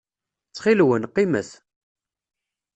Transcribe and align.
Ttxil-wen, 0.49 1.03
qqimet. 1.09 1.49